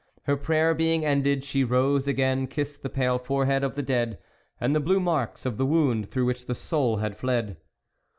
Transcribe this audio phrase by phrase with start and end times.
[0.23, 4.17] Her prayer being ended, she rose again, kissed the pale forehead of the dead,
[4.59, 7.57] and the blue marks of the wound through which the soul had fled.